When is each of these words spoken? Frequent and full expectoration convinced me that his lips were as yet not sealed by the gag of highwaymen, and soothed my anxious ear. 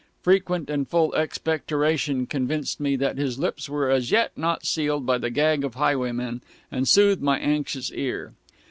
Frequent 0.23 0.67
and 0.67 0.87
full 0.87 1.13
expectoration 1.13 2.25
convinced 2.25 2.79
me 2.79 2.95
that 2.95 3.19
his 3.19 3.37
lips 3.37 3.69
were 3.69 3.91
as 3.91 4.09
yet 4.09 4.31
not 4.35 4.65
sealed 4.65 5.05
by 5.05 5.19
the 5.19 5.29
gag 5.29 5.63
of 5.63 5.75
highwaymen, 5.75 6.41
and 6.71 6.87
soothed 6.87 7.21
my 7.21 7.37
anxious 7.37 7.91
ear. 7.91 8.33